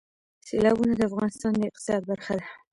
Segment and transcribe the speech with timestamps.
[0.47, 2.45] سیلابونه د افغانستان د اقتصاد برخه ده.